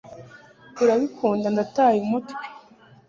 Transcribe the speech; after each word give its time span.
Urabikunda 0.81 1.47
Ndataye 1.53 1.97
umutwe 2.05 2.43